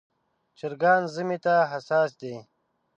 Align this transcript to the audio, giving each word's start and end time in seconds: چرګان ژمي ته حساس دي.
چرګان 0.57 1.01
ژمي 1.13 1.37
ته 1.45 1.55
حساس 1.71 2.09
دي. 2.21 2.35